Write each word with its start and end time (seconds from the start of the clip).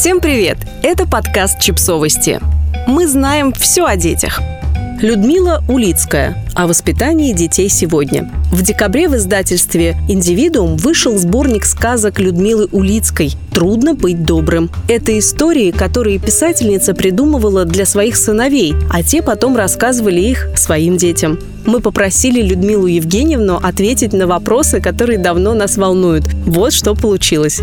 Всем 0.00 0.22
привет! 0.22 0.56
Это 0.82 1.06
подкаст 1.06 1.60
«Чипсовости». 1.60 2.40
Мы 2.86 3.06
знаем 3.06 3.52
все 3.52 3.84
о 3.84 3.96
детях. 3.96 4.40
Людмила 5.02 5.62
Улицкая 5.68 6.42
о 6.54 6.66
воспитании 6.66 7.34
детей 7.34 7.68
сегодня. 7.68 8.30
В 8.50 8.62
декабре 8.62 9.10
в 9.10 9.16
издательстве 9.16 9.98
«Индивидуум» 10.08 10.78
вышел 10.78 11.18
сборник 11.18 11.66
сказок 11.66 12.18
Людмилы 12.18 12.66
Улицкой 12.72 13.32
«Трудно 13.52 13.92
быть 13.92 14.24
добрым». 14.24 14.70
Это 14.88 15.18
истории, 15.18 15.70
которые 15.70 16.18
писательница 16.18 16.94
придумывала 16.94 17.66
для 17.66 17.84
своих 17.84 18.16
сыновей, 18.16 18.74
а 18.90 19.02
те 19.02 19.20
потом 19.20 19.54
рассказывали 19.54 20.22
их 20.22 20.48
своим 20.56 20.96
детям. 20.96 21.38
Мы 21.66 21.80
попросили 21.80 22.40
Людмилу 22.40 22.86
Евгеньевну 22.86 23.56
ответить 23.62 24.14
на 24.14 24.26
вопросы, 24.26 24.80
которые 24.80 25.18
давно 25.18 25.52
нас 25.52 25.76
волнуют. 25.76 26.24
Вот 26.46 26.72
что 26.72 26.94
получилось. 26.94 27.60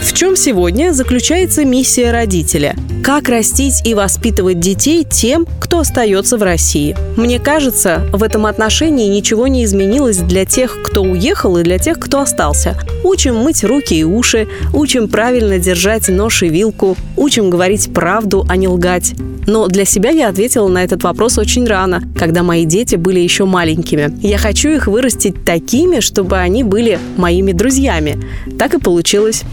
В 0.00 0.14
чем 0.14 0.36
сегодня 0.36 0.92
заключается 0.92 1.64
миссия 1.64 2.12
родителя? 2.12 2.76
Как 3.02 3.28
растить 3.28 3.86
и 3.86 3.94
воспитывать 3.94 4.60
детей 4.60 5.04
тем, 5.04 5.46
кто 5.60 5.80
остается 5.80 6.38
в 6.38 6.42
России? 6.42 6.96
Мне 7.16 7.38
кажется, 7.40 8.06
в 8.12 8.22
этом 8.22 8.46
отношении 8.46 9.08
ничего 9.08 9.48
не 9.48 9.64
изменилось 9.64 10.18
для 10.18 10.44
тех, 10.44 10.82
кто 10.82 11.02
уехал, 11.02 11.58
и 11.58 11.62
для 11.62 11.78
тех, 11.78 11.98
кто 11.98 12.20
остался. 12.20 12.76
Учим 13.02 13.36
мыть 13.36 13.64
руки 13.64 13.94
и 13.94 14.04
уши, 14.04 14.48
учим 14.72 15.08
правильно 15.08 15.58
держать 15.58 16.08
нож 16.08 16.42
и 16.42 16.48
вилку, 16.48 16.96
учим 17.16 17.50
говорить 17.50 17.92
правду, 17.92 18.46
а 18.48 18.56
не 18.56 18.68
лгать. 18.68 19.14
Но 19.48 19.66
для 19.66 19.86
себя 19.86 20.10
я 20.10 20.28
ответила 20.28 20.68
на 20.68 20.84
этот 20.84 21.02
вопрос 21.02 21.38
очень 21.38 21.66
рано, 21.66 22.02
когда 22.18 22.42
мои 22.42 22.66
дети 22.66 22.96
были 22.96 23.18
еще 23.18 23.46
маленькими. 23.46 24.14
Я 24.20 24.36
хочу 24.36 24.68
их 24.68 24.86
вырастить 24.86 25.42
такими, 25.42 26.00
чтобы 26.00 26.36
они 26.36 26.62
были 26.62 26.98
моими 27.16 27.52
друзьями. 27.52 28.22
Так 28.58 28.74
и 28.74 28.78
получилось. 28.78 29.44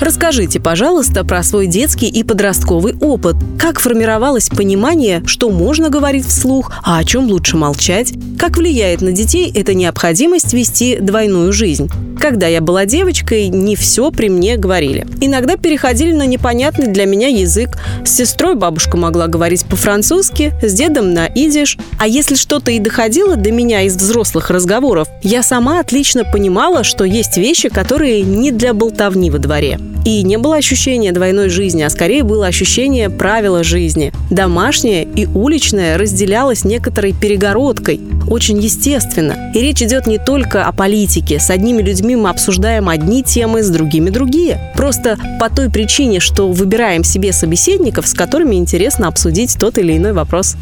Расскажите, 0.00 0.58
пожалуйста, 0.58 1.22
про 1.22 1.42
свой 1.42 1.66
детский 1.66 2.06
и 2.06 2.24
подростковый 2.24 2.94
опыт. 2.98 3.36
Как 3.58 3.78
формировалось 3.78 4.48
понимание, 4.48 5.22
что 5.26 5.50
можно 5.50 5.90
говорить 5.90 6.24
вслух, 6.24 6.72
а 6.82 6.98
о 6.98 7.04
чем 7.04 7.26
лучше 7.26 7.58
молчать? 7.58 8.14
Как 8.38 8.56
влияет 8.56 9.00
на 9.00 9.10
детей 9.10 9.50
эта 9.52 9.74
необходимость 9.74 10.52
вести 10.52 10.98
двойную 11.00 11.52
жизнь? 11.52 11.90
Когда 12.20 12.46
я 12.46 12.60
была 12.60 12.84
девочкой, 12.84 13.48
не 13.48 13.74
все 13.74 14.12
при 14.12 14.28
мне 14.28 14.56
говорили. 14.56 15.08
Иногда 15.20 15.56
переходили 15.56 16.12
на 16.12 16.24
непонятный 16.24 16.86
для 16.86 17.04
меня 17.04 17.26
язык. 17.26 17.70
С 18.04 18.10
сестрой 18.14 18.54
бабушка 18.54 18.96
могла 18.96 19.26
говорить 19.26 19.64
по-французски, 19.64 20.52
с 20.62 20.72
дедом 20.72 21.12
на 21.12 21.26
идиш. 21.26 21.78
А 21.98 22.06
если 22.06 22.36
что-то 22.36 22.70
и 22.70 22.78
доходило 22.78 23.34
до 23.34 23.50
меня 23.50 23.82
из 23.82 23.96
взрослых 23.96 24.50
разговоров, 24.50 25.08
я 25.22 25.42
сама 25.42 25.80
отлично 25.80 26.24
понимала, 26.24 26.84
что 26.84 27.02
есть 27.02 27.36
вещи, 27.36 27.68
которые 27.68 28.22
не 28.22 28.52
для 28.52 28.72
болтовни 28.72 29.30
во 29.30 29.38
дворе. 29.38 29.80
И 30.04 30.22
не 30.22 30.38
было 30.38 30.56
ощущения 30.56 31.12
двойной 31.12 31.48
жизни, 31.48 31.82
а 31.82 31.90
скорее 31.90 32.22
было 32.22 32.46
ощущение 32.46 33.10
правила 33.10 33.62
жизни. 33.62 34.12
Домашнее 34.30 35.04
и 35.04 35.26
уличное 35.26 35.98
разделялось 35.98 36.64
некоторой 36.64 37.12
перегородкой, 37.12 38.00
очень 38.28 38.58
естественно. 38.58 39.52
И 39.54 39.60
речь 39.60 39.82
идет 39.82 40.06
не 40.06 40.18
только 40.18 40.66
о 40.66 40.72
политике. 40.72 41.38
С 41.38 41.50
одними 41.50 41.82
людьми 41.82 42.16
мы 42.16 42.30
обсуждаем 42.30 42.88
одни 42.88 43.22
темы, 43.22 43.62
с 43.62 43.70
другими 43.70 44.10
другие. 44.10 44.72
Просто 44.76 45.18
по 45.40 45.50
той 45.50 45.70
причине, 45.70 46.20
что 46.20 46.50
выбираем 46.50 47.04
себе 47.04 47.32
собеседников, 47.32 48.06
с 48.06 48.14
которыми 48.14 48.56
интересно 48.56 49.08
обсудить 49.08 49.56
тот 49.58 49.78
или 49.78 49.96
иной 49.96 50.12
вопрос. 50.12 50.56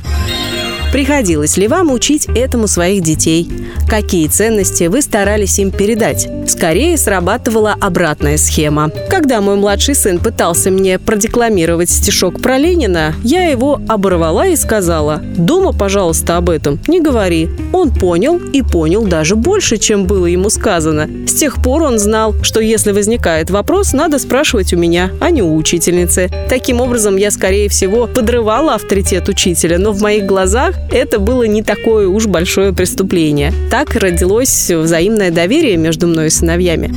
Приходилось 0.93 1.57
ли 1.57 1.69
вам 1.69 1.91
учить 1.91 2.27
этому 2.35 2.69
своих 2.69 3.03
детей? 3.03 3.49
Какие 3.89 4.29
ценности 4.29 4.85
вы 4.85 5.03
старались 5.03 5.59
им 5.59 5.71
передать? 5.71 6.29
Скорее 6.47 6.97
срабатывала 6.97 7.75
обратная 7.81 8.37
схема. 8.37 8.91
Когда 9.11 9.41
мой 9.41 9.57
младший 9.57 9.95
сын 9.95 10.19
пытался 10.19 10.71
мне 10.71 10.99
продекламировать 10.99 11.91
стишок 11.91 12.41
про 12.41 12.57
Ленина, 12.57 13.15
я 13.25 13.49
его 13.49 13.81
оборвала 13.89 14.47
и 14.47 14.57
сказала 14.57 15.21
«Дома, 15.37 15.73
пожалуйста, 15.73 16.37
об 16.37 16.51
этом 16.51 16.79
не 16.87 17.01
говори». 17.01 17.49
Он 17.73 17.91
понял 17.91 18.39
и 18.39 18.63
понял 18.63 19.05
даже 19.05 19.35
больше, 19.35 19.77
чем 19.77 20.07
было 20.07 20.27
ему 20.27 20.49
сказано. 20.51 21.09
С 21.27 21.35
тех 21.35 21.63
пор 21.63 21.83
он 21.83 21.99
знал, 21.99 22.35
что 22.43 22.61
если 22.61 22.93
возникает 22.93 23.51
вопрос, 23.51 23.93
надо 23.93 24.19
спрашивать 24.19 24.73
у 24.73 24.77
меня, 24.77 25.11
а 25.21 25.31
не 25.31 25.43
у 25.43 25.57
учительницы. 25.57 26.31
Таким 26.49 26.81
образом, 26.81 27.17
я, 27.17 27.31
скорее 27.31 27.69
всего, 27.69 28.07
подрывала 28.07 28.75
авторитет 28.75 29.29
учителя, 29.29 29.79
но 29.79 29.93
в 29.93 30.01
моих 30.01 30.27
глазах 30.27 30.75
это 30.93 31.19
было 31.19 31.43
не 31.43 31.63
такое 31.63 32.07
уж 32.09 32.27
большое 32.27 32.73
преступление. 32.73 33.53
Так 33.71 33.95
родилось 33.97 34.71
взаимное 34.71 35.31
доверие 35.31 35.77
между 35.77 36.07
мной 36.07 36.29
и 36.29 36.31
сыновьями. 36.37 36.95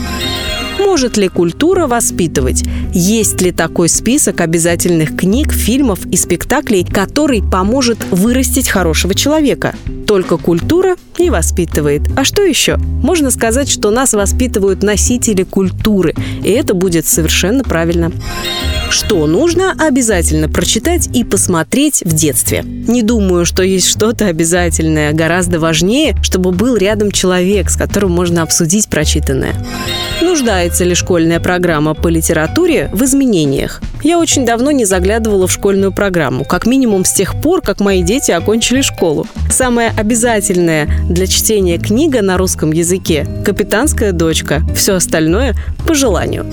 Может 0.80 1.18
ли 1.18 1.28
культура 1.28 1.88
воспитывать? 1.88 2.64
Есть 2.94 3.42
ли 3.42 3.52
такой 3.52 3.90
список 3.90 4.42
обязательных 4.42 5.16
книг, 5.16 5.52
фильмов 5.52 6.06
и 6.06 6.16
спектаклей, 6.16 6.86
который 6.86 7.44
поможет 7.44 8.00
вырастить 8.12 8.70
хорошего 8.70 9.14
человека? 9.14 9.76
Только 10.08 10.38
культура 10.38 10.96
и 11.18 11.30
воспитывает. 11.30 12.04
А 12.16 12.24
что 12.24 12.44
еще? 12.44 12.78
Можно 12.78 13.30
сказать, 13.30 13.70
что 13.70 13.92
нас 13.92 14.14
воспитывают 14.14 14.82
носители 14.82 15.44
культуры, 15.44 16.16
и 16.44 16.50
это 16.50 16.74
будет 16.74 17.06
совершенно 17.06 17.64
правильно. 17.64 18.12
Что 18.90 19.28
нужно 19.28 19.76
обязательно 19.78 20.50
прочитать 20.50 21.10
и 21.14 21.24
посмотреть 21.24 22.02
в 22.04 22.14
детстве? 22.14 22.64
Не 22.64 23.04
думаю, 23.04 23.46
что 23.46 23.62
есть 23.62 23.88
что-то 23.88 24.26
обязательное. 24.26 25.14
Гораздо 25.14 25.60
важнее, 25.60 26.16
чтобы 26.24 26.52
был 26.52 26.76
рядом 26.76 27.12
человек, 27.12 27.70
с 27.70 27.76
которым 27.76 28.12
можно 28.12 28.42
обсудить 28.42 28.90
прочитанное. 28.90 29.54
Нуждается 30.22 30.84
ли 30.86 30.96
школьная 30.96 31.40
программа 31.40 31.94
по 31.94 32.08
литературе 32.08 32.90
в 32.92 33.04
изменениях? 33.04 33.82
Я 34.02 34.18
очень 34.18 34.46
давно 34.46 34.72
не 34.72 34.86
заглядывала 34.86 35.46
в 35.48 35.52
школьную 35.52 35.92
программу, 35.92 36.44
как 36.44 36.66
минимум 36.66 37.06
с 37.06 37.14
тех 37.14 37.40
пор, 37.42 37.62
как 37.62 37.80
мои 37.80 38.02
дети 38.02 38.32
окончили 38.32 38.82
школу. 38.82 39.28
Самая 39.52 39.94
обязательная 39.96 40.90
для 41.08 41.28
чтения 41.28 41.78
книга 41.78 42.22
на 42.22 42.38
русском 42.38 42.72
языке– 42.72 43.28
«Капитанская 43.46 44.14
дочка». 44.14 44.62
Все 44.76 44.96
остальное– 44.96 45.54
по 45.88 45.94
желанию. 45.94 46.46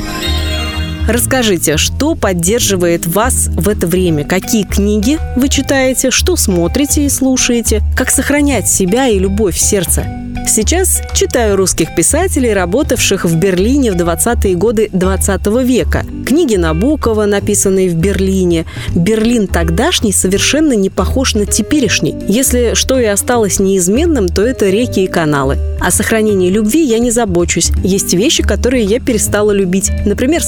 Расскажите, 1.07 1.77
что 1.77 2.17
поддерживает 2.17 3.07
вас 3.07 3.49
в 3.55 3.69
это 3.69 3.87
время? 3.87 4.25
Какие 4.25 4.65
книги 4.65 5.21
вы 5.37 5.49
читаете? 5.49 6.11
Что 6.11 6.35
смотрите 6.35 7.07
и 7.07 7.09
слушаете? 7.09 7.83
Как 7.97 8.11
сохранять 8.11 8.69
себя 8.69 9.07
и 9.07 9.19
любовь 9.19 9.55
в 9.55 9.61
сердце? 9.61 10.05
Сейчас 10.49 11.03
читаю 11.13 11.57
русских 11.57 11.95
писателей, 11.95 12.53
работавших 12.53 13.25
в 13.25 13.37
Берлине 13.37 13.91
в 13.91 13.97
20-е 13.97 14.55
годы 14.55 14.89
20 14.93 15.47
века. 15.65 16.05
Книги 16.25 16.55
Набокова, 16.55 17.27
написанные 17.27 17.91
в 17.91 17.95
Берлине. 17.95 18.65
Берлин 18.95 19.49
тогдашний 19.49 20.13
совершенно 20.13 20.75
не 20.75 20.89
похож 20.89 21.35
на 21.35 21.47
теперешний. 21.47 22.15
Если 22.29 22.75
что 22.75 22.99
и 22.99 23.05
осталось 23.05 23.59
неизменным, 23.59 24.29
то 24.29 24.43
это 24.43 24.71
реки 24.71 25.05
и 25.05 25.09
каналы. 25.09 25.59
О 25.81 25.91
сохранении 25.91 26.49
любви 26.49 26.85
я 26.85 27.01
не 27.01 27.11
забочусь. 27.11 27.71
Есть 27.83 28.15
вещи, 28.15 28.43
которые 28.43 28.85
я 28.85 29.01
перестала 29.01 29.51
любить. 29.51 29.91
Например, 30.05 30.43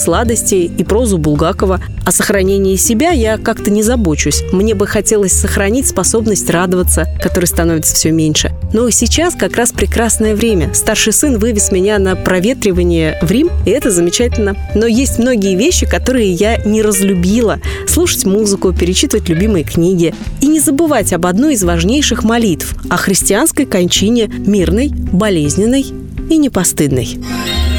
сладости 0.48 0.70
и 0.78 0.84
прозу 0.84 1.18
Булгакова. 1.18 1.80
О 2.04 2.12
сохранении 2.12 2.76
себя 2.76 3.10
я 3.10 3.36
как-то 3.36 3.70
не 3.70 3.82
забочусь. 3.82 4.42
Мне 4.52 4.74
бы 4.74 4.86
хотелось 4.86 5.32
сохранить 5.32 5.86
способность 5.86 6.48
радоваться, 6.50 7.06
которой 7.22 7.46
становится 7.46 7.94
все 7.94 8.10
меньше. 8.10 8.52
Но 8.72 8.88
сейчас 8.90 9.34
как 9.34 9.56
раз 9.56 9.72
прекрасное 9.72 10.34
время. 10.34 10.72
Старший 10.74 11.12
сын 11.12 11.38
вывез 11.38 11.70
меня 11.70 11.98
на 11.98 12.16
проветривание 12.16 13.18
в 13.22 13.30
Рим, 13.30 13.50
и 13.66 13.70
это 13.70 13.90
замечательно. 13.90 14.56
Но 14.74 14.86
есть 14.86 15.18
многие 15.18 15.54
вещи, 15.54 15.86
которые 15.86 16.32
я 16.32 16.56
не 16.58 16.82
разлюбила. 16.82 17.60
Слушать 17.86 18.24
музыку, 18.24 18.72
перечитывать 18.72 19.28
любимые 19.28 19.64
книги. 19.64 20.14
И 20.40 20.46
не 20.46 20.60
забывать 20.60 21.12
об 21.12 21.26
одной 21.26 21.54
из 21.54 21.64
важнейших 21.64 22.24
молитв– 22.24 22.74
о 22.90 22.96
христианской 22.96 23.66
кончине 23.66 24.28
мирной, 24.28 24.88
болезненной 24.88 25.84
и 26.30 26.36
непостыдной. 26.36 27.18